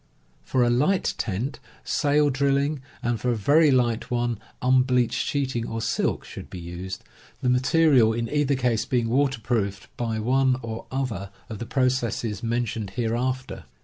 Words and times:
For 0.41 0.63
a 0.63 0.71
light 0.71 1.13
tent, 1.19 1.59
sail 1.83 2.31
drilling, 2.31 2.81
and 3.03 3.21
for 3.21 3.29
a 3.29 3.35
very 3.35 3.69
light 3.69 4.09
one, 4.09 4.39
un 4.59 4.81
bleached 4.81 5.23
sheeting 5.27 5.67
or 5.67 5.79
silk, 5.79 6.25
should 6.25 6.49
be 6.49 6.57
used, 6.59 7.03
the 7.43 7.49
material 7.49 8.11
in 8.11 8.27
either 8.27 8.55
case 8.55 8.83
being 8.83 9.09
waterproofed 9.09 9.95
by 9.97 10.17
one 10.17 10.57
or 10.63 10.87
other 10.91 11.29
of 11.49 11.59
the 11.59 11.67
processes 11.67 12.41
mentioned 12.41 12.93
hereafter. 12.95 13.65